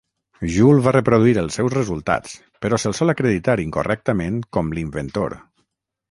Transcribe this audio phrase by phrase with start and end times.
[0.53, 2.33] Joule va reproduir els seus resultats,
[2.65, 5.37] però se'l sol acreditar incorrectament com l'inventor.